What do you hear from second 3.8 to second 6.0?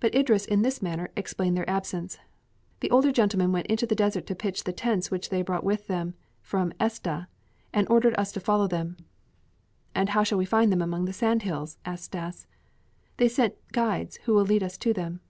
the desert to pitch the tents which they brought with